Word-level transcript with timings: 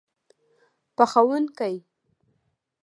پخوونکی 0.95 1.73